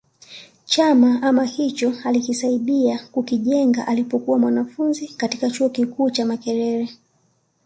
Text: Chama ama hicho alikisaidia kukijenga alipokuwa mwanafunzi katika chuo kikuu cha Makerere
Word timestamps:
Chama 0.65 1.21
ama 1.21 1.43
hicho 1.45 1.93
alikisaidia 2.05 3.07
kukijenga 3.11 3.87
alipokuwa 3.87 4.39
mwanafunzi 4.39 5.07
katika 5.07 5.49
chuo 5.49 5.69
kikuu 5.69 6.09
cha 6.09 6.25
Makerere 6.25 6.89